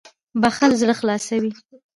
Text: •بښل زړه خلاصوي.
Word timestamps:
•بښل 0.41 0.71
زړه 0.81 0.93
خلاصوي. 0.99 1.51